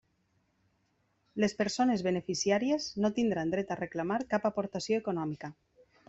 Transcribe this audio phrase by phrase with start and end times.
[1.43, 5.51] Les persones beneficiàries no tindran dret a reclamar cap aportació econòmica.